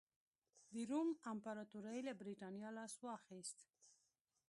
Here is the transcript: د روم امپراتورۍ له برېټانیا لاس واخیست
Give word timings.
د 0.73 0.75
روم 0.89 1.09
امپراتورۍ 1.31 1.99
له 2.07 2.13
برېټانیا 2.21 2.69
لاس 2.77 2.93
واخیست 3.07 3.57